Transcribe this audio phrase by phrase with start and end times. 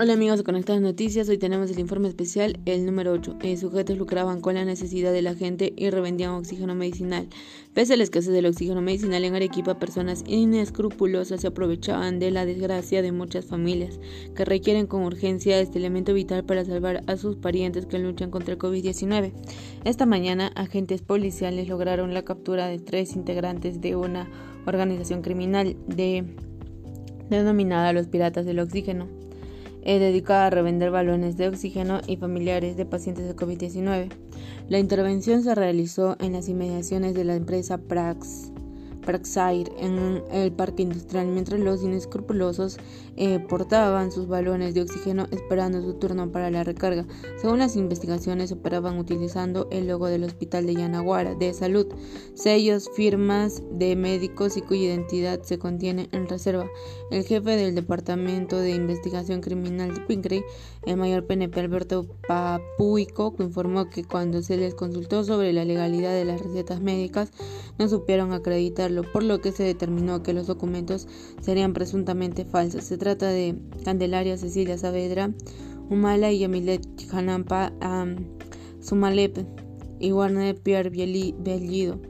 [0.00, 3.38] Hola amigos de Conectadas Noticias, hoy tenemos el informe especial, el número 8.
[3.42, 7.26] Eh, sujetos lucraban con la necesidad de la gente y revendían oxígeno medicinal.
[7.74, 12.46] Pese a la escasez del oxígeno medicinal en Arequipa, personas inescrupulosas se aprovechaban de la
[12.46, 13.98] desgracia de muchas familias
[14.36, 18.54] que requieren con urgencia este elemento vital para salvar a sus parientes que luchan contra
[18.54, 19.32] el COVID-19.
[19.82, 24.30] Esta mañana, agentes policiales lograron la captura de tres integrantes de una
[24.64, 26.24] organización criminal de,
[27.30, 29.17] denominada Los Piratas del Oxígeno
[29.94, 34.10] dedicada a revender balones de oxígeno y familiares de pacientes de COVID-19.
[34.68, 38.52] La intervención se realizó en las inmediaciones de la empresa Prax
[39.08, 42.76] Praxair en el parque industrial, mientras los inescrupulosos
[43.16, 47.06] eh, portaban sus balones de oxígeno esperando su turno para la recarga.
[47.40, 51.86] Según las investigaciones, operaban utilizando el logo del Hospital de Yanaguara de Salud,
[52.34, 56.66] sellos, firmas de médicos y cuya identidad se contiene en reserva.
[57.10, 60.44] El jefe del Departamento de Investigación Criminal de Pincre,
[60.84, 66.26] el mayor PNP Alberto Papuico, informó que cuando se les consultó sobre la legalidad de
[66.26, 67.32] las recetas médicas,
[67.78, 71.06] no supieron acreditarlo por lo que se determinó que los documentos
[71.40, 72.84] serían presuntamente falsos.
[72.84, 75.32] Se trata de Candelaria Cecilia Saavedra,
[75.90, 77.72] Humala y Yamilet Hanampa
[78.80, 79.38] Sumalep
[79.98, 82.00] y Warner Pierre Bellido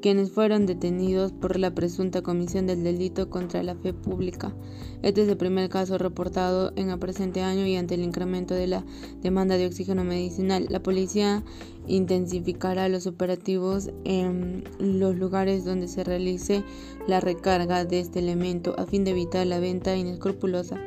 [0.00, 4.54] quienes fueron detenidos por la presunta comisión del delito contra la fe pública.
[5.02, 8.66] Este es el primer caso reportado en el presente año y ante el incremento de
[8.66, 8.84] la
[9.20, 11.44] demanda de oxígeno medicinal, la policía
[11.86, 16.62] intensificará los operativos en los lugares donde se realice
[17.06, 20.78] la recarga de este elemento a fin de evitar la venta inescrupulosa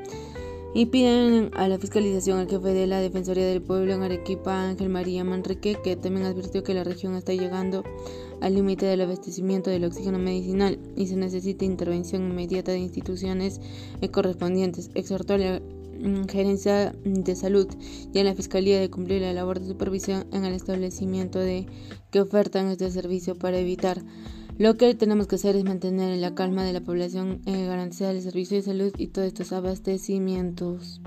[0.74, 4.90] y piden a la fiscalización al jefe de la Defensoría del Pueblo en Arequipa, Ángel
[4.90, 7.84] María Manrique, que también advirtió que la región está llegando
[8.40, 13.60] al límite del abastecimiento del oxígeno medicinal y se necesita intervención inmediata de instituciones
[14.12, 14.92] correspondientes.
[14.96, 15.62] Exhortó a la
[16.30, 17.68] Gerencia de Salud
[18.14, 21.68] y a la Fiscalía de cumplir la labor de supervisión en el establecimiento de
[22.10, 24.02] que ofertan este servicio para evitar
[24.62, 28.22] lo que tenemos que hacer es mantener la calma de la población, eh, garantizar el
[28.22, 31.02] servicio de salud y todos estos abastecimientos.